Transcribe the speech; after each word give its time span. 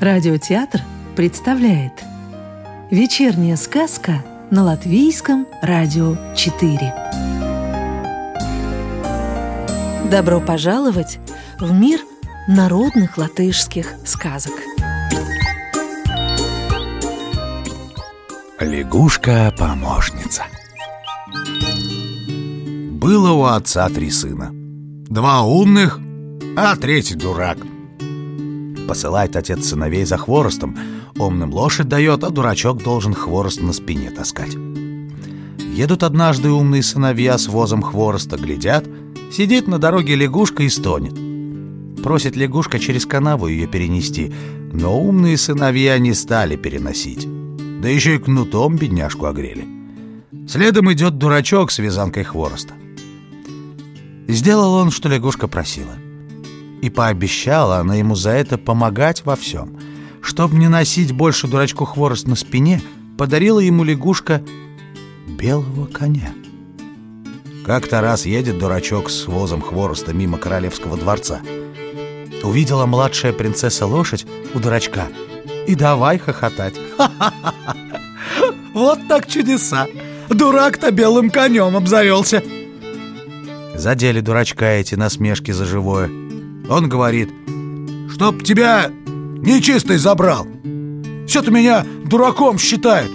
Радиотеатр 0.00 0.80
представляет 1.14 1.92
Вечерняя 2.90 3.54
сказка 3.56 4.24
на 4.50 4.64
Латвийском 4.64 5.46
радио 5.62 6.16
4 6.34 6.94
Добро 10.10 10.40
пожаловать 10.40 11.20
в 11.60 11.72
мир 11.72 12.00
народных 12.48 13.16
латышских 13.18 13.94
сказок. 14.04 14.54
Лягушка-помощница 18.58 20.44
Было 23.10 23.32
у 23.32 23.42
отца 23.42 23.88
три 23.88 24.08
сына. 24.08 24.50
Два 24.52 25.42
умных, 25.42 25.98
а 26.56 26.76
третий 26.76 27.16
дурак. 27.16 27.58
Посылает 28.86 29.34
отец 29.34 29.66
сыновей 29.66 30.04
за 30.04 30.16
хворостом. 30.16 30.76
Умным 31.18 31.52
лошадь 31.52 31.88
дает, 31.88 32.22
а 32.22 32.30
дурачок 32.30 32.84
должен 32.84 33.12
хворост 33.12 33.62
на 33.62 33.72
спине 33.72 34.12
таскать. 34.12 34.56
Едут 35.74 36.04
однажды 36.04 36.52
умные 36.52 36.84
сыновья 36.84 37.36
с 37.36 37.48
возом 37.48 37.82
хвороста, 37.82 38.36
глядят 38.36 38.88
Сидит 39.32 39.66
на 39.66 39.80
дороге 39.80 40.14
лягушка 40.14 40.62
и 40.62 40.68
стонет. 40.68 41.14
Просит 42.04 42.36
лягушка 42.36 42.78
через 42.78 43.06
канаву 43.06 43.48
ее 43.48 43.66
перенести 43.66 44.32
Но 44.72 44.96
умные 44.96 45.36
сыновья 45.36 45.98
не 45.98 46.14
стали 46.14 46.54
переносить. 46.54 47.26
Да 47.82 47.88
еще 47.88 48.14
и 48.14 48.18
кнутом 48.18 48.76
бедняжку 48.76 49.26
огрели. 49.26 49.66
Следом 50.46 50.92
идет 50.92 51.18
дурачок 51.18 51.72
с 51.72 51.80
вязанкой 51.80 52.22
хвороста 52.22 52.74
Сделал 54.28 54.74
он, 54.74 54.90
что 54.90 55.08
лягушка 55.08 55.48
просила. 55.48 55.94
И 56.82 56.90
пообещала 56.90 57.78
она 57.78 57.96
ему 57.96 58.14
за 58.14 58.30
это 58.30 58.58
помогать 58.58 59.24
во 59.24 59.36
всем. 59.36 59.76
Чтоб 60.22 60.52
не 60.52 60.68
носить 60.68 61.12
больше 61.12 61.46
дурачку 61.46 61.84
хворост 61.84 62.26
на 62.26 62.36
спине 62.36 62.80
Подарила 63.20 63.60
ему 63.60 63.84
лягушка 63.84 64.42
белого 65.28 65.84
коня. 65.84 66.32
Как-то 67.66 68.00
раз 68.00 68.24
едет 68.24 68.58
дурачок 68.58 69.10
с 69.10 69.26
возом 69.26 69.60
хвороста 69.60 70.14
мимо 70.14 70.38
королевского 70.38 70.96
дворца. 70.96 71.42
Увидела 72.42 72.86
младшая 72.86 73.34
принцесса 73.34 73.84
лошадь 73.84 74.26
у 74.54 74.58
дурачка. 74.58 75.08
И 75.66 75.74
давай 75.74 76.16
хохотать. 76.18 76.80
Ха-ха-ха! 76.96 77.76
Вот 78.72 79.06
так 79.06 79.26
чудеса! 79.26 79.86
Дурак-то 80.30 80.90
белым 80.90 81.28
конем 81.28 81.76
обзавелся 81.76 82.42
Задели 83.80 84.20
дурачка 84.20 84.72
эти 84.72 84.94
насмешки 84.94 85.52
за 85.52 85.64
живое. 85.64 86.10
Он 86.68 86.86
говорит 86.90 87.30
Чтоб 88.10 88.42
тебя 88.42 88.90
нечистый 88.90 89.96
забрал. 89.96 90.46
Все 91.26 91.40
ты 91.40 91.50
меня 91.50 91.86
дураком 92.04 92.58
считает 92.58 93.10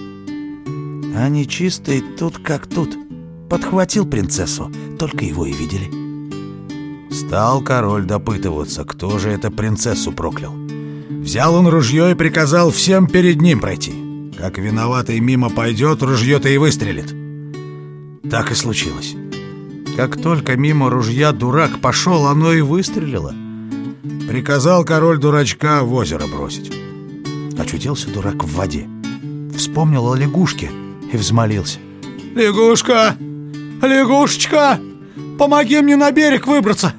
А 1.16 1.30
нечистый 1.30 2.02
тут 2.18 2.40
как 2.40 2.66
тут. 2.66 2.98
Подхватил 3.48 4.08
принцессу 4.08 4.72
Только 4.98 5.26
его 5.26 5.46
и 5.46 5.54
видели. 5.54 7.14
Стал 7.14 7.62
король 7.62 8.06
допытываться, 8.06 8.86
кто 8.86 9.20
же 9.20 9.30
это 9.30 9.52
принцессу 9.52 10.14
проклял. 10.14 10.56
Взял 11.12 11.54
он 11.54 11.68
ружье 11.68 12.10
и 12.10 12.16
приказал 12.16 12.72
всем 12.72 13.06
перед 13.06 13.40
ним 13.40 13.60
пройти. 13.60 13.94
Как 14.36 14.58
виноватый 14.58 15.20
мимо 15.20 15.52
пойдет, 15.52 16.02
ружье-то 16.02 16.50
и 16.50 16.58
выстрелит. 16.58 17.14
Так 18.32 18.52
и 18.52 18.56
случилось 18.56 19.16
как 19.96 20.22
только 20.22 20.58
мимо 20.58 20.90
ружья 20.90 21.32
дурак 21.32 21.80
пошел, 21.80 22.28
оно 22.28 22.52
и 22.52 22.62
выстрелило. 22.62 23.34
Приказал 24.28 24.84
король 24.84 25.20
дурачка 25.20 25.84
в 25.84 25.94
озеро 25.94 26.28
бросить. 26.28 26.76
Очутился 27.58 28.10
дурак 28.10 28.44
в 28.44 28.54
воде. 28.56 28.88
Вспомнил 29.56 30.12
о 30.12 30.16
лягушке 30.16 30.70
и 31.12 31.16
взмолился. 31.16 31.80
«Лягушка! 32.36 33.16
Лягушечка! 33.82 34.80
Помоги 35.40 35.80
мне 35.80 35.96
на 35.96 36.12
берег 36.12 36.48
выбраться!» 36.48 36.94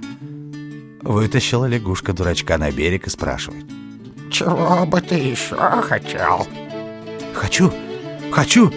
Вытащила 1.02 1.66
лягушка 1.66 2.14
дурачка 2.14 2.56
на 2.56 2.70
берег 2.70 3.06
и 3.06 3.10
спрашивает. 3.10 3.66
«Чего 4.30 4.86
бы 4.86 5.00
ты 5.02 5.16
еще 5.16 5.56
хотел?» 5.82 6.46
«Хочу, 7.34 7.72
хочу 8.32 8.72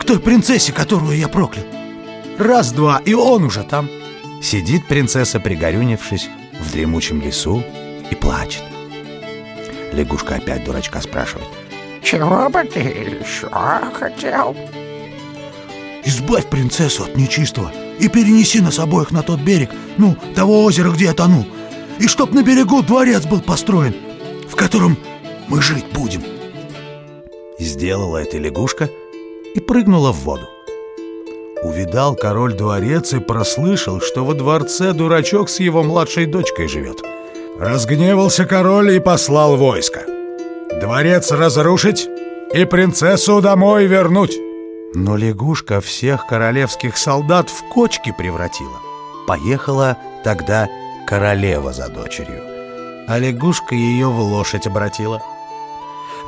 к 0.00 0.04
той 0.04 0.18
принцессе, 0.18 0.72
которую 0.72 1.16
я 1.16 1.28
проклял!» 1.28 1.75
Раз-два, 2.38 3.00
и 3.04 3.14
он 3.14 3.44
уже 3.44 3.62
там. 3.62 3.88
Сидит 4.42 4.86
принцесса, 4.86 5.40
пригорюнившись 5.40 6.28
В 6.60 6.70
дремучем 6.72 7.20
лесу 7.22 7.64
и 8.10 8.14
плачет. 8.14 8.62
Лягушка 9.92 10.34
опять 10.34 10.64
дурачка 10.64 11.00
спрашивает. 11.00 11.48
Чего 12.02 12.48
бы 12.50 12.62
ты 12.64 12.80
еще 12.80 13.48
хотел? 13.94 14.54
Избавь 16.04 16.46
принцессу 16.46 17.04
от 17.04 17.16
нечистого 17.16 17.72
И 17.98 18.08
перенеси 18.08 18.60
нас 18.60 18.78
обоих 18.78 19.10
на 19.10 19.22
тот 19.22 19.40
берег 19.40 19.70
Ну, 19.96 20.16
того 20.36 20.62
озера, 20.62 20.90
где 20.90 21.06
я 21.06 21.14
тону. 21.14 21.44
И 21.98 22.06
чтоб 22.06 22.32
на 22.32 22.42
берегу 22.44 22.82
дворец 22.82 23.24
был 23.26 23.40
построен 23.40 23.96
В 24.48 24.54
котором 24.54 24.96
мы 25.48 25.62
жить 25.62 25.86
будем 25.92 26.22
Сделала 27.58 28.18
это 28.18 28.38
лягушка 28.38 28.88
И 29.54 29.60
прыгнула 29.60 30.12
в 30.12 30.20
воду 30.20 30.48
Увидал 31.62 32.14
король 32.14 32.54
дворец 32.54 33.12
и 33.12 33.18
прослышал, 33.18 34.00
что 34.00 34.24
во 34.24 34.34
дворце 34.34 34.92
дурачок 34.92 35.48
с 35.48 35.60
его 35.60 35.82
младшей 35.82 36.26
дочкой 36.26 36.68
живет. 36.68 37.02
Разгневался 37.58 38.44
король 38.44 38.92
и 38.92 39.00
послал 39.00 39.56
войско. 39.56 40.04
Дворец 40.80 41.30
разрушить 41.30 42.08
и 42.52 42.64
принцессу 42.66 43.40
домой 43.40 43.86
вернуть. 43.86 44.36
Но 44.94 45.16
лягушка 45.16 45.80
всех 45.80 46.26
королевских 46.26 46.96
солдат 46.98 47.48
в 47.48 47.62
кочки 47.72 48.14
превратила. 48.16 48.78
Поехала 49.26 49.96
тогда 50.24 50.68
королева 51.06 51.72
за 51.72 51.88
дочерью, 51.88 52.42
а 53.08 53.18
лягушка 53.18 53.74
ее 53.74 54.08
в 54.08 54.20
лошадь 54.20 54.66
обратила. 54.66 55.22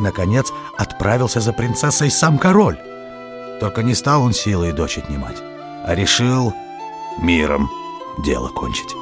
Наконец 0.00 0.53
отправился 0.77 1.41
за 1.41 1.53
принцессой 1.53 2.11
сам 2.11 2.38
король. 2.38 2.78
Только 3.61 3.83
не 3.83 3.95
стал 3.95 4.23
он 4.23 4.33
силой 4.33 4.73
дочь 4.73 4.99
отнимать, 4.99 5.39
а 5.85 5.95
решил 5.95 6.53
миром 7.19 7.71
дело 8.19 8.49
кончить. 8.49 8.95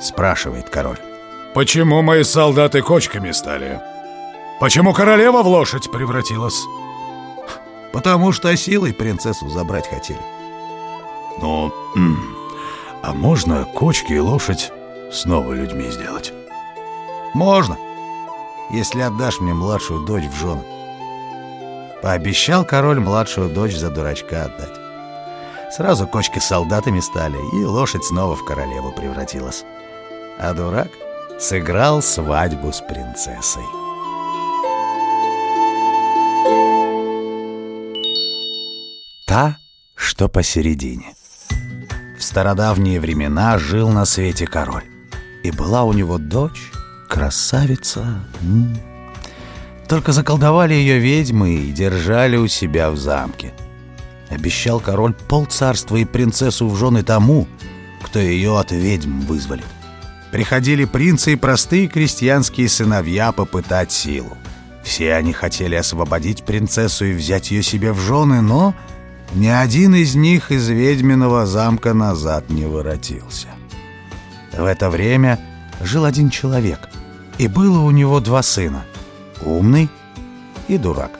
Спрашивает 0.00 0.68
король. 0.70 0.98
«Почему 1.54 2.02
мои 2.02 2.24
солдаты 2.24 2.82
кочками 2.82 3.30
стали? 3.30 3.80
Почему 4.60 4.92
королева 4.92 5.42
в 5.42 5.48
лошадь 5.48 5.90
превратилась?» 5.90 6.60
«Потому 7.92 8.32
что 8.32 8.56
силой 8.56 8.92
принцессу 8.92 9.48
забрать 9.48 9.88
хотели». 9.88 10.20
«Ну, 11.40 11.72
а 13.02 13.12
можно 13.12 13.64
кочки 13.64 14.14
и 14.14 14.18
лошадь 14.18 14.72
снова 15.12 15.52
людьми 15.52 15.90
сделать?» 15.90 16.32
«Можно, 17.34 17.76
если 18.70 19.00
отдашь 19.00 19.40
мне 19.40 19.54
младшую 19.54 20.04
дочь 20.04 20.24
в 20.24 20.34
жены». 20.34 20.73
Пообещал 22.04 22.66
король 22.66 23.00
младшую 23.00 23.48
дочь 23.48 23.74
за 23.74 23.88
дурачка 23.88 24.44
отдать. 24.44 24.78
Сразу 25.74 26.06
кочки 26.06 26.38
солдатами 26.38 27.00
стали, 27.00 27.38
и 27.58 27.64
лошадь 27.64 28.04
снова 28.04 28.36
в 28.36 28.44
королеву 28.44 28.92
превратилась. 28.92 29.64
А 30.38 30.52
дурак 30.52 30.90
сыграл 31.40 32.02
свадьбу 32.02 32.74
с 32.74 32.82
принцессой. 32.82 33.62
Та, 39.24 39.56
что 39.94 40.28
посередине. 40.28 41.14
В 42.18 42.22
стародавние 42.22 43.00
времена 43.00 43.56
жил 43.56 43.88
на 43.88 44.04
свете 44.04 44.46
король. 44.46 44.84
И 45.42 45.50
была 45.50 45.84
у 45.84 45.94
него 45.94 46.18
дочь, 46.18 46.70
красавица... 47.08 48.20
Только 49.88 50.12
заколдовали 50.12 50.74
ее 50.74 50.98
ведьмы 50.98 51.54
и 51.54 51.72
держали 51.72 52.36
у 52.36 52.48
себя 52.48 52.90
в 52.90 52.96
замке. 52.96 53.52
Обещал 54.30 54.80
король 54.80 55.12
полцарства 55.12 55.96
и 55.96 56.04
принцессу 56.04 56.68
в 56.68 56.76
жены 56.76 57.02
тому, 57.02 57.46
кто 58.02 58.18
ее 58.18 58.58
от 58.58 58.72
ведьм 58.72 59.20
вызволит. 59.20 59.66
Приходили 60.32 60.84
принцы 60.84 61.34
и 61.34 61.36
простые 61.36 61.86
крестьянские 61.86 62.68
сыновья 62.68 63.30
попытать 63.30 63.92
силу. 63.92 64.36
Все 64.82 65.14
они 65.14 65.32
хотели 65.32 65.74
освободить 65.74 66.44
принцессу 66.44 67.04
и 67.04 67.12
взять 67.12 67.50
ее 67.50 67.62
себе 67.62 67.92
в 67.92 68.00
жены, 68.00 68.40
но 68.40 68.74
ни 69.34 69.46
один 69.46 69.94
из 69.94 70.14
них 70.14 70.50
из 70.50 70.68
ведьминого 70.68 71.46
замка 71.46 71.94
назад 71.94 72.50
не 72.50 72.66
воротился. 72.66 73.48
В 74.52 74.64
это 74.64 74.90
время 74.90 75.38
жил 75.80 76.04
один 76.04 76.30
человек, 76.30 76.88
и 77.38 77.48
было 77.48 77.80
у 77.80 77.90
него 77.90 78.20
два 78.20 78.42
сына— 78.42 78.84
умный 79.44 79.88
и 80.68 80.78
дурак. 80.78 81.12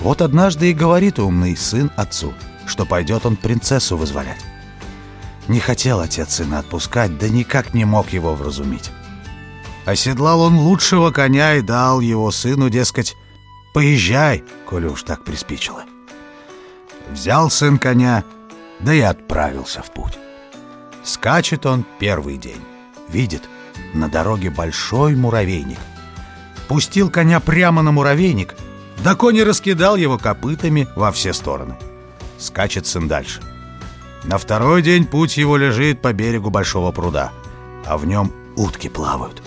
Вот 0.00 0.22
однажды 0.22 0.70
и 0.70 0.74
говорит 0.74 1.18
умный 1.18 1.56
сын 1.56 1.90
отцу. 1.96 2.32
что 2.66 2.84
пойдет 2.84 3.24
он 3.24 3.36
принцессу 3.36 3.96
вызволять. 3.96 4.44
Не 5.46 5.60
хотел 5.60 6.00
отец 6.00 6.34
сына 6.34 6.58
отпускать, 6.58 7.16
да 7.16 7.28
никак 7.28 7.74
не 7.74 7.84
мог 7.84 8.10
его 8.10 8.34
вразумить. 8.34 8.90
Оседлал 9.84 10.40
он 10.40 10.56
лучшего 10.56 11.12
коня 11.12 11.54
и 11.54 11.62
дал 11.62 12.00
его 12.00 12.30
сыну, 12.32 12.68
дескать, 12.68 13.14
«Поезжай, 13.72 14.42
коли 14.68 14.86
уж 14.86 15.04
так 15.04 15.24
приспичило». 15.24 15.84
Взял 17.08 17.50
сын 17.50 17.78
коня, 17.78 18.24
да 18.80 18.92
и 18.92 19.00
отправился 19.00 19.82
в 19.82 19.92
путь. 19.92 20.18
Скачет 21.04 21.66
он 21.66 21.84
первый 22.00 22.36
день. 22.36 22.60
Видит, 23.08 23.42
на 23.94 24.08
дороге 24.08 24.50
большой 24.50 25.14
муравейник. 25.14 25.78
Пустил 26.68 27.10
коня 27.10 27.40
прямо 27.40 27.82
на 27.82 27.92
муравейник, 27.92 28.54
да 29.04 29.14
конь 29.14 29.40
раскидал 29.42 29.96
его 29.96 30.18
копытами 30.18 30.88
во 30.96 31.12
все 31.12 31.32
стороны. 31.32 31.76
Скачет 32.38 32.86
сын 32.86 33.08
дальше. 33.08 33.40
На 34.24 34.38
второй 34.38 34.82
день 34.82 35.04
путь 35.04 35.36
его 35.36 35.56
лежит 35.56 36.02
по 36.02 36.12
берегу 36.12 36.50
большого 36.50 36.90
пруда, 36.90 37.32
а 37.84 37.96
в 37.96 38.06
нем 38.06 38.32
утки 38.56 38.88
плавают. 38.88 39.42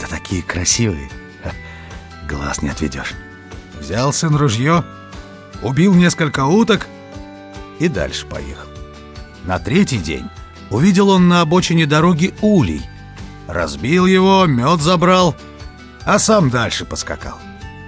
Да 0.00 0.06
такие 0.06 0.42
красивые, 0.42 1.10
глаз 2.28 2.62
не 2.62 2.68
отведешь. 2.68 3.14
Взял 3.80 4.12
сын 4.12 4.36
ружье, 4.36 4.84
убил 5.62 5.94
несколько 5.94 6.44
уток 6.44 6.86
и 7.80 7.88
дальше 7.88 8.26
поехал. 8.26 8.68
На 9.44 9.58
третий 9.58 9.98
день 9.98 10.28
увидел 10.70 11.08
он 11.08 11.28
на 11.28 11.40
обочине 11.40 11.86
дороги 11.86 12.34
улей. 12.40 12.82
Разбил 13.48 14.06
его, 14.06 14.46
мед 14.46 14.80
забрал, 14.80 15.34
а 16.04 16.18
сам 16.18 16.50
дальше 16.50 16.84
поскакал. 16.84 17.38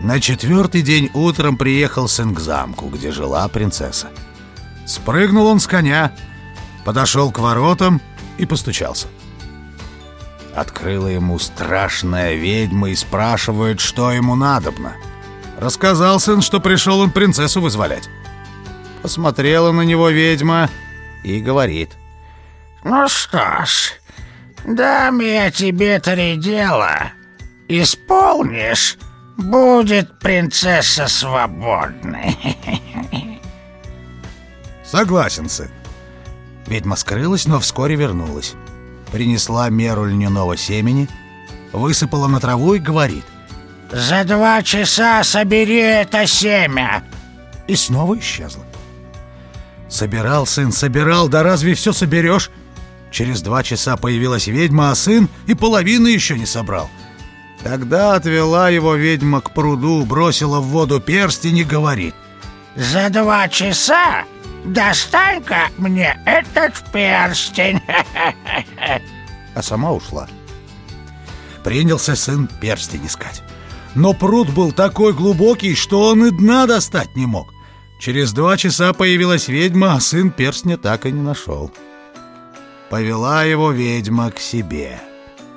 На 0.00 0.20
четвертый 0.20 0.82
день 0.82 1.10
утром 1.14 1.56
приехал 1.56 2.08
сын 2.08 2.34
к 2.34 2.40
замку, 2.40 2.88
где 2.88 3.12
жила 3.12 3.46
принцесса. 3.48 4.08
Спрыгнул 4.84 5.46
он 5.46 5.60
с 5.60 5.66
коня, 5.66 6.12
подошел 6.84 7.30
к 7.30 7.38
воротам 7.38 8.00
и 8.36 8.46
постучался. 8.46 9.06
Открыла 10.54 11.06
ему 11.06 11.38
страшная 11.38 12.34
ведьма 12.34 12.90
и 12.90 12.94
спрашивает, 12.94 13.80
что 13.80 14.10
ему 14.10 14.34
надобно. 14.34 14.96
Рассказал 15.58 16.18
сын, 16.18 16.42
что 16.42 16.60
пришел 16.60 17.00
он 17.00 17.12
принцессу 17.12 17.60
вызволять. 17.60 18.08
Посмотрела 19.02 19.72
на 19.72 19.82
него 19.82 20.10
ведьма 20.10 20.68
и 21.22 21.40
говорит. 21.40 21.92
«Ну 22.84 23.08
что 23.08 23.64
ж, 23.64 23.92
дам 24.64 25.20
я 25.20 25.50
тебе 25.52 26.00
три 26.00 26.36
дела. 26.36 27.12
Исполнишь, 27.80 28.98
будет 29.38 30.18
принцесса 30.18 31.08
свободной». 31.08 32.36
«Согласен, 34.84 35.48
сын». 35.48 35.70
Ведьма 36.66 36.96
скрылась, 36.96 37.46
но 37.46 37.58
вскоре 37.60 37.96
вернулась. 37.96 38.52
Принесла 39.10 39.70
меру 39.70 40.04
льняного 40.04 40.54
семени, 40.58 41.08
высыпала 41.72 42.28
на 42.28 42.40
траву 42.40 42.74
и 42.74 42.78
говорит. 42.78 43.24
«За 43.90 44.24
два 44.24 44.62
часа 44.62 45.24
собери 45.24 45.80
это 45.80 46.26
семя!» 46.26 47.02
И 47.68 47.74
снова 47.74 48.18
исчезла. 48.18 48.66
Собирал 49.88 50.44
сын, 50.44 50.72
собирал, 50.72 51.28
да 51.28 51.42
разве 51.42 51.72
все 51.72 51.92
соберешь? 51.94 52.50
Через 53.10 53.40
два 53.40 53.62
часа 53.62 53.96
появилась 53.96 54.46
ведьма, 54.46 54.90
а 54.90 54.94
сын 54.94 55.30
и 55.46 55.54
половины 55.54 56.08
еще 56.08 56.38
не 56.38 56.46
собрал. 56.46 56.90
Тогда 57.62 58.14
отвела 58.14 58.68
его 58.70 58.94
ведьма 58.94 59.40
к 59.40 59.52
пруду, 59.52 60.04
бросила 60.04 60.60
в 60.60 60.64
воду 60.64 61.00
перстень 61.00 61.58
и 61.58 61.64
говорит. 61.64 62.14
«За 62.74 63.08
два 63.08 63.48
часа 63.48 64.24
достань-ка 64.64 65.68
мне 65.78 66.18
этот 66.26 66.74
перстень!» 66.92 67.80
А 69.54 69.62
сама 69.62 69.92
ушла. 69.92 70.28
Принялся 71.62 72.16
сын 72.16 72.48
перстень 72.60 73.06
искать. 73.06 73.42
Но 73.94 74.14
пруд 74.14 74.50
был 74.50 74.72
такой 74.72 75.12
глубокий, 75.12 75.74
что 75.74 76.08
он 76.08 76.24
и 76.24 76.30
дна 76.30 76.66
достать 76.66 77.14
не 77.14 77.26
мог. 77.26 77.52
Через 78.00 78.32
два 78.32 78.56
часа 78.56 78.92
появилась 78.94 79.48
ведьма, 79.48 79.94
а 79.94 80.00
сын 80.00 80.30
перстня 80.30 80.78
так 80.78 81.06
и 81.06 81.12
не 81.12 81.20
нашел. 81.20 81.70
Повела 82.90 83.44
его 83.44 83.70
ведьма 83.70 84.30
к 84.30 84.40
себе. 84.40 84.98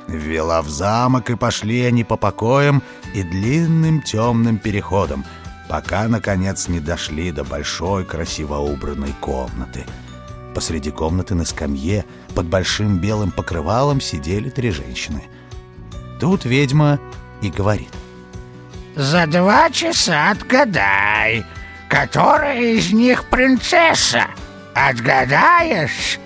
Ввела 0.07 0.61
в 0.61 0.69
замок, 0.69 1.29
и 1.29 1.35
пошли 1.35 1.83
они 1.83 2.03
по 2.03 2.15
покоям 2.15 2.83
и 3.13 3.23
длинным 3.23 4.01
темным 4.01 4.57
переходам, 4.59 5.25
пока, 5.67 6.07
наконец, 6.07 6.67
не 6.67 6.79
дошли 6.79 7.31
до 7.31 7.43
большой 7.43 8.05
красиво 8.05 8.57
убранной 8.57 9.13
комнаты. 9.19 9.85
Посреди 10.53 10.91
комнаты 10.91 11.35
на 11.35 11.43
скамье 11.43 12.05
под 12.35 12.45
большим 12.45 12.99
белым 12.99 13.31
покрывалом 13.31 13.99
сидели 13.99 14.49
три 14.49 14.71
женщины. 14.71 15.23
Тут 16.19 16.45
ведьма 16.45 16.99
и 17.41 17.49
говорит. 17.49 17.89
«За 18.95 19.27
два 19.27 19.69
часа 19.71 20.31
отгадай, 20.31 21.45
которая 21.89 22.61
из 22.61 22.93
них 22.93 23.25
принцесса. 23.29 24.27
Отгадаешь, 24.73 26.19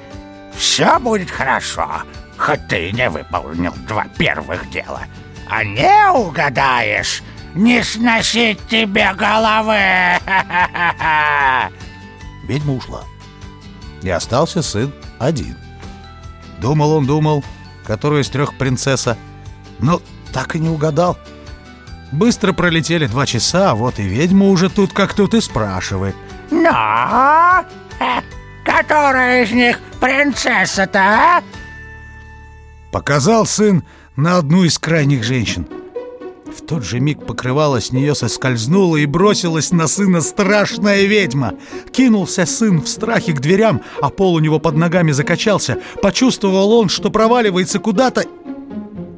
все 0.55 0.99
будет 0.99 1.31
хорошо, 1.31 2.03
хоть 2.39 2.68
ты 2.68 2.91
не 2.91 3.09
выполнил 3.09 3.74
два 3.88 4.06
первых 4.18 4.69
дела. 4.69 5.01
А 5.50 5.63
не 5.63 6.12
угадаешь, 6.12 7.21
не 7.53 7.83
сносить 7.83 8.65
тебе 8.68 9.13
головы. 9.13 10.19
Ведьма 12.47 12.74
ушла. 12.74 13.03
И 14.01 14.09
остался 14.09 14.62
сын 14.62 14.94
один. 15.19 15.57
Думал 16.59 16.94
он, 16.94 17.06
думал, 17.06 17.44
которую 17.86 18.21
из 18.21 18.30
трех 18.30 18.57
принцесса, 18.57 19.18
но 19.80 20.01
так 20.31 20.56
и 20.56 20.59
не 20.59 20.69
угадал. 20.69 21.18
Быстро 22.12 22.53
пролетели 22.53 23.06
два 23.06 23.25
часа, 23.25 23.75
вот 23.75 24.00
и 24.00 24.03
ведьма 24.03 24.47
уже 24.47 24.69
тут 24.69 24.94
как 24.94 25.13
тут 25.13 25.33
и 25.33 25.42
спрашивает. 25.42 26.15
Но, 26.50 27.63
которая 28.63 29.44
из 29.44 29.51
них 29.51 29.80
принцесса-то, 30.00 31.00
а? 31.00 31.44
Показал 32.91 33.45
сын 33.45 33.83
на 34.15 34.38
одну 34.38 34.63
из 34.63 34.80
крайних 34.80 35.24
женщин. 35.24 35.68
В 36.45 36.65
тот 36.65 36.83
же 36.83 37.00
миг 37.00 37.25
покрывало 37.25 37.80
с 37.80 37.91
нее 37.91 38.15
соскользнуло 38.15 38.97
и 38.97 39.06
бросилась 39.06 39.71
на 39.71 39.88
сына 39.88 40.21
страшная 40.21 41.03
ведьма. 41.03 41.53
Кинулся 41.91 42.45
сын 42.47 42.81
в 42.81 42.88
страхе 42.88 43.33
к 43.33 43.39
дверям, 43.39 43.81
а 44.01 44.09
пол 44.09 44.36
у 44.36 44.39
него 44.39 44.59
под 44.59 44.75
ногами 44.75 45.11
закачался. 45.11 45.78
Почувствовал 46.02 46.73
он, 46.73 46.90
что 46.90 47.11
проваливается 47.11 47.80
куда-то 47.80 48.25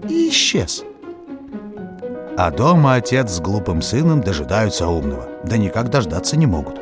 и 0.10 0.30
исчез. 0.30 0.84
А 2.38 2.52
дома 2.52 2.96
отец 2.96 3.32
с 3.32 3.40
глупым 3.40 3.82
сыном 3.82 4.22
дожидаются 4.22 4.88
умного. 4.88 5.30
Да 5.46 5.58
никак 5.58 5.90
дождаться 5.90 6.38
не 6.38 6.46
могут. 6.46 6.76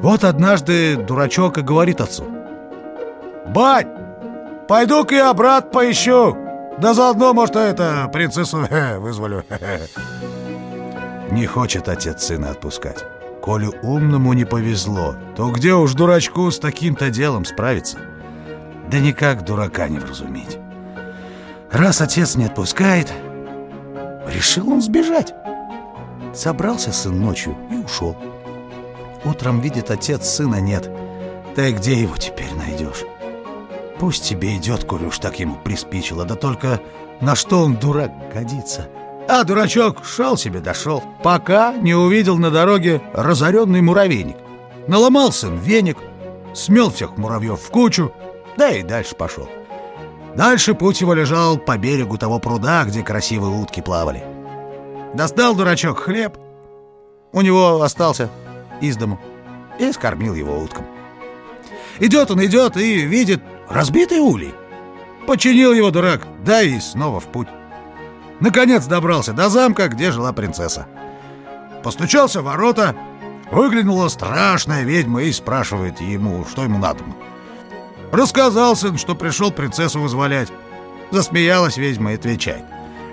Вот 0.00 0.22
однажды 0.22 0.96
дурачок 0.96 1.58
и 1.58 1.62
говорит 1.62 2.00
отцу. 2.00 2.24
«Бать, 3.48 3.88
пойду-ка 4.70 5.16
я 5.16 5.34
брат 5.34 5.72
поищу. 5.72 6.36
Да 6.78 6.94
заодно, 6.94 7.34
может, 7.34 7.56
это 7.56 8.08
принцессу 8.12 8.68
вызволю». 9.00 9.44
Не 11.32 11.46
хочет 11.46 11.88
отец 11.88 12.22
сына 12.22 12.50
отпускать. 12.50 13.04
Коли 13.42 13.68
умному 13.82 14.32
не 14.32 14.44
повезло, 14.44 15.16
то 15.36 15.50
где 15.50 15.74
уж 15.74 15.94
дурачку 15.94 16.48
с 16.50 16.60
таким-то 16.60 17.10
делом 17.10 17.44
справиться? 17.44 17.98
Да 18.88 18.98
никак 18.98 19.44
дурака 19.44 19.88
не 19.88 19.98
вразумить. 19.98 20.58
Раз 21.72 22.00
отец 22.00 22.36
не 22.36 22.44
отпускает, 22.44 23.12
Решил 24.32 24.70
он 24.70 24.80
сбежать. 24.80 25.34
Собрался 26.32 26.92
сын 26.92 27.18
ночью 27.18 27.56
и 27.72 27.76
ушел. 27.76 28.16
Утром 29.24 29.60
видит 29.60 29.90
отец, 29.90 30.28
сына 30.28 30.60
нет. 30.60 30.88
Да 31.56 31.68
где 31.72 31.94
его 31.94 32.16
теперь 32.16 32.54
найдешь? 32.54 33.04
Пусть 34.00 34.24
тебе 34.24 34.56
идет, 34.56 34.84
коли 34.84 35.04
уж 35.04 35.18
так 35.18 35.38
ему 35.40 35.56
приспичило, 35.56 36.24
да 36.24 36.34
только 36.34 36.80
на 37.20 37.36
что 37.36 37.58
он, 37.58 37.76
дурак, 37.76 38.10
годится? 38.32 38.88
А 39.28 39.44
дурачок 39.44 40.06
шел 40.06 40.38
себе 40.38 40.60
дошел, 40.60 41.04
пока 41.22 41.74
не 41.74 41.94
увидел 41.94 42.38
на 42.38 42.50
дороге 42.50 43.02
разоренный 43.12 43.82
муравейник. 43.82 44.38
Наломал 44.88 45.32
сын 45.32 45.58
веник, 45.58 45.98
смел 46.54 46.90
всех 46.90 47.18
муравьев 47.18 47.60
в 47.60 47.70
кучу, 47.70 48.10
да 48.56 48.70
и 48.70 48.82
дальше 48.82 49.14
пошел. 49.14 49.46
Дальше 50.34 50.72
путь 50.72 51.02
его 51.02 51.12
лежал 51.12 51.58
по 51.58 51.76
берегу 51.76 52.16
того 52.16 52.38
пруда, 52.38 52.84
где 52.84 53.02
красивые 53.02 53.52
утки 53.52 53.82
плавали. 53.82 54.24
Достал 55.12 55.54
дурачок 55.54 55.98
хлеб, 55.98 56.38
у 57.32 57.42
него 57.42 57.82
остался 57.82 58.30
из 58.80 58.96
дому, 58.96 59.20
и 59.78 59.92
скормил 59.92 60.34
его 60.34 60.58
уткам. 60.58 60.86
Идет 61.98 62.30
он, 62.30 62.42
идет 62.42 62.78
и 62.78 63.02
видит 63.02 63.42
разбитый 63.70 64.18
улей. 64.18 64.54
Починил 65.26 65.72
его 65.72 65.90
дурак, 65.90 66.26
да 66.44 66.62
и 66.62 66.78
снова 66.80 67.20
в 67.20 67.26
путь. 67.26 67.48
Наконец 68.40 68.86
добрался 68.86 69.32
до 69.32 69.48
замка, 69.48 69.88
где 69.88 70.10
жила 70.10 70.32
принцесса. 70.32 70.86
Постучался 71.82 72.42
в 72.42 72.44
ворота, 72.44 72.94
Выглянула 73.50 74.08
страшная 74.08 74.84
ведьма 74.84 75.22
и 75.22 75.32
спрашивает 75.32 76.00
ему, 76.00 76.44
что 76.44 76.62
ему 76.62 76.78
надо. 76.78 77.02
Рассказал 78.12 78.76
сын, 78.76 78.96
что 78.96 79.14
пришел 79.14 79.50
принцессу 79.50 80.00
вызволять. 80.00 80.48
Засмеялась 81.10 81.76
ведьма 81.76 82.12
и 82.12 82.14
отвечает. 82.14 82.64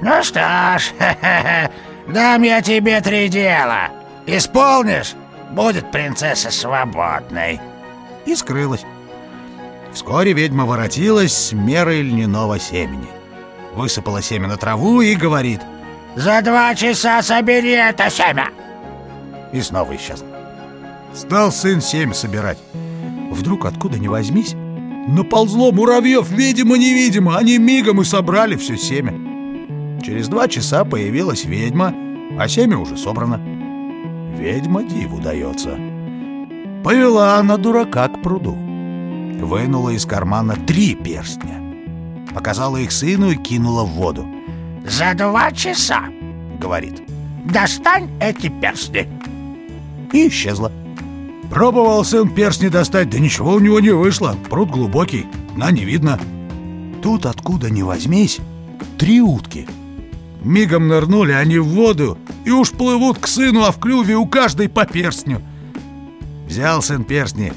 Ну 0.01 0.23
что 0.23 0.77
ж, 0.77 0.91
дам 2.07 2.43
я 2.43 2.61
тебе 2.61 3.01
три 3.01 3.29
дела. 3.29 3.89
Исполнишь, 4.27 5.15
будет 5.51 5.91
принцесса 5.91 6.51
свободной. 6.51 7.59
И 8.25 8.35
скрылась. 8.35 8.85
Вскоре 9.97 10.33
ведьма 10.33 10.67
воротилась 10.67 11.33
с 11.33 11.53
мерой 11.53 12.03
льняного 12.03 12.59
семени. 12.59 13.07
Высыпала 13.73 14.21
семя 14.21 14.47
на 14.47 14.55
траву 14.55 15.01
и 15.01 15.15
говорит 15.15 15.59
«За 16.15 16.43
два 16.43 16.75
часа 16.75 17.23
собери 17.23 17.71
это 17.71 18.07
семя!» 18.11 18.49
И 19.51 19.59
снова 19.59 19.95
исчезла. 19.95 20.27
Стал 21.15 21.51
сын 21.51 21.81
семя 21.81 22.13
собирать. 22.13 22.59
Вдруг 23.31 23.65
откуда 23.65 23.97
ни 23.97 24.07
возьмись, 24.07 24.53
наползло 25.07 25.71
муравьев, 25.71 26.29
видимо-невидимо, 26.29 27.35
они 27.35 27.57
мигом 27.57 27.99
и 28.01 28.05
собрали 28.05 28.55
все 28.55 28.77
семя. 28.77 29.13
Через 30.03 30.27
два 30.27 30.47
часа 30.47 30.85
появилась 30.85 31.43
ведьма, 31.43 31.91
а 32.39 32.47
семя 32.47 32.77
уже 32.77 32.97
собрано. 32.97 33.41
Ведьма 34.37 34.83
диву 34.83 35.19
дается. 35.19 35.75
Повела 36.83 37.37
она 37.37 37.57
дурака 37.57 38.07
к 38.09 38.21
пруду. 38.21 38.66
Вынула 39.39 39.89
из 39.91 40.05
кармана 40.05 40.55
три 40.55 40.95
перстня. 40.95 41.61
Показала 42.33 42.77
их 42.77 42.91
сыну 42.91 43.31
и 43.31 43.35
кинула 43.35 43.83
в 43.83 43.89
воду. 43.89 44.27
«За 44.85 45.13
два 45.13 45.51
часа,— 45.51 46.05
говорит,— 46.59 47.03
достань 47.45 48.09
эти 48.19 48.49
перстни!» 48.49 49.07
И 50.11 50.27
исчезла. 50.27 50.71
Пробовал 51.49 52.03
сын 52.03 52.29
перстни 52.29 52.67
достать, 52.67 53.09
да 53.09 53.19
ничего 53.19 53.53
у 53.53 53.59
него 53.59 53.79
не 53.79 53.91
вышло. 53.91 54.35
Пруд 54.49 54.69
глубокий, 54.69 55.25
на 55.55 55.71
не 55.71 55.85
видно. 55.85 56.19
Тут 57.01 57.25
откуда 57.25 57.69
ни 57.69 57.83
возьмись, 57.83 58.39
три 58.97 59.21
утки. 59.21 59.67
Мигом 60.43 60.87
нырнули 60.87 61.31
они 61.31 61.57
в 61.59 61.67
воду 61.67 62.17
и 62.43 62.51
уж 62.51 62.71
плывут 62.71 63.19
к 63.19 63.27
сыну, 63.27 63.63
а 63.63 63.71
в 63.71 63.79
клюве 63.79 64.15
у 64.15 64.25
каждой 64.25 64.67
по 64.67 64.85
перстню. 64.85 65.41
Взял 66.47 66.81
сын 66.81 67.03
перстни, 67.03 67.53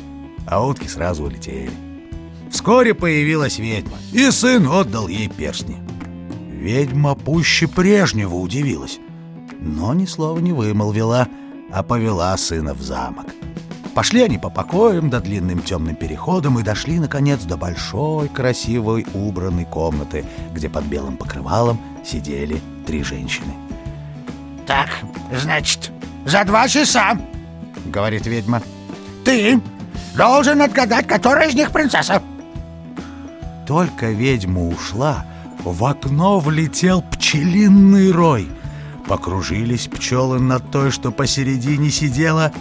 а 0.46 0.64
утки 0.64 0.86
сразу 0.86 1.24
улетели. 1.24 1.70
Вскоре 2.50 2.94
появилась 2.94 3.58
ведьма, 3.58 3.98
и 4.12 4.30
сын 4.30 4.66
отдал 4.66 5.08
ей 5.08 5.28
перстни. 5.28 5.76
Ведьма 6.50 7.14
пуще 7.14 7.68
прежнего 7.68 8.34
удивилась, 8.34 8.98
но 9.60 9.94
ни 9.94 10.04
слова 10.04 10.38
не 10.40 10.52
вымолвила, 10.52 11.28
а 11.72 11.82
повела 11.82 12.36
сына 12.36 12.74
в 12.74 12.82
замок. 12.82 13.26
Пошли 13.94 14.22
они 14.22 14.38
по 14.38 14.50
покоям 14.50 15.10
до 15.10 15.20
длинным 15.20 15.62
темным 15.62 15.96
переходам 15.96 16.58
и 16.58 16.62
дошли, 16.62 16.98
наконец, 16.98 17.42
до 17.42 17.56
большой, 17.56 18.28
красивой, 18.28 19.06
убранной 19.14 19.64
комнаты, 19.64 20.24
где 20.52 20.68
под 20.68 20.84
белым 20.84 21.16
покрывалом 21.16 21.80
сидели 22.04 22.60
три 22.86 23.02
женщины. 23.02 23.52
«Так, 24.66 24.88
значит, 25.32 25.90
за 26.24 26.44
два 26.44 26.68
часа,— 26.68 27.18
говорит 27.86 28.26
ведьма,— 28.26 28.62
ты 29.24 29.60
должен 30.14 30.62
отгадать, 30.62 31.06
которая 31.06 31.48
из 31.48 31.54
них 31.54 31.70
принцесса!» 31.70 32.22
Только 33.66 34.06
ведьма 34.06 34.66
ушла, 34.66 35.24
в 35.64 35.84
окно 35.84 36.40
влетел 36.40 37.02
пчелиный 37.02 38.10
рой. 38.10 38.48
Покружились 39.06 39.86
пчелы 39.86 40.40
над 40.40 40.70
той, 40.70 40.90
что 40.90 41.10
посередине 41.10 41.90
сидела, 41.90 42.52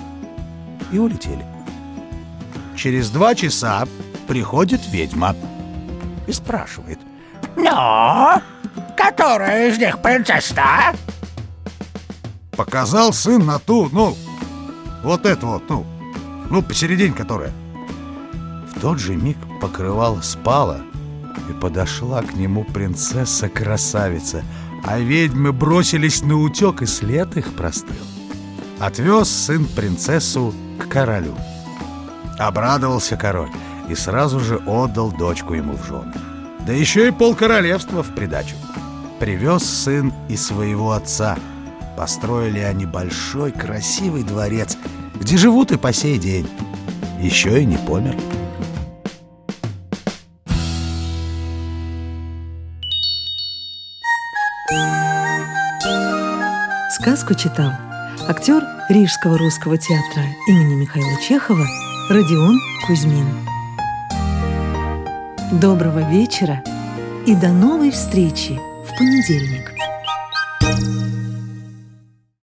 и 0.91 0.97
улетели. 0.97 1.45
Через 2.75 3.09
два 3.09 3.35
часа 3.35 3.87
приходит 4.27 4.87
ведьма 4.87 5.35
и 6.27 6.31
спрашивает. 6.31 6.99
«Ну, 7.55 8.41
которая 8.95 9.69
из 9.69 9.77
них 9.77 10.01
принцесса?» 10.01 10.93
Показал 12.51 13.13
сын 13.13 13.45
на 13.45 13.57
ту, 13.59 13.89
ну, 13.91 14.15
вот 15.03 15.25
это 15.25 15.45
вот, 15.45 15.63
ну, 15.69 15.85
ну, 16.49 16.61
посередине 16.61 17.13
которая. 17.13 17.51
В 18.75 18.79
тот 18.81 18.99
же 18.99 19.15
миг 19.15 19.37
покрывало 19.61 20.21
спало, 20.21 20.81
и 21.49 21.53
подошла 21.53 22.21
к 22.21 22.33
нему 22.33 22.63
принцесса-красавица, 22.63 24.43
а 24.85 24.99
ведьмы 24.99 25.51
бросились 25.51 26.21
на 26.21 26.37
утек, 26.37 26.81
и 26.81 26.85
след 26.85 27.35
их 27.37 27.53
простыл. 27.53 27.95
Отвез 28.79 29.29
сын 29.29 29.65
принцессу 29.65 30.53
к 30.79 30.87
королю. 30.87 31.35
Обрадовался 32.37 33.17
король 33.17 33.49
и 33.89 33.95
сразу 33.95 34.39
же 34.39 34.57
отдал 34.57 35.11
дочку 35.11 35.53
ему 35.53 35.73
в 35.73 35.85
жены. 35.85 36.13
Да 36.65 36.73
еще 36.73 37.07
и 37.07 37.11
пол 37.11 37.35
королевства 37.35 38.03
в 38.03 38.13
придачу. 38.15 38.55
Привез 39.19 39.63
сын 39.63 40.13
и 40.29 40.37
своего 40.37 40.93
отца. 40.93 41.37
Построили 41.97 42.59
они 42.59 42.85
большой 42.85 43.51
красивый 43.51 44.23
дворец, 44.23 44.77
где 45.19 45.37
живут 45.37 45.71
и 45.71 45.77
по 45.77 45.93
сей 45.93 46.17
день. 46.17 46.47
Еще 47.21 47.61
и 47.61 47.65
не 47.65 47.77
помер. 47.77 48.15
Сказку 56.91 57.33
читал 57.33 57.71
актер 58.27 58.63
Рижского 58.89 59.37
русского 59.37 59.77
театра 59.77 60.23
имени 60.47 60.75
Михаила 60.75 61.21
Чехова 61.21 61.65
Родион 62.09 62.59
Кузьмин. 62.85 63.27
Доброго 65.53 66.09
вечера 66.09 66.63
и 67.25 67.35
до 67.35 67.49
новой 67.49 67.91
встречи 67.91 68.59
в 68.85 68.97
понедельник. 68.97 69.78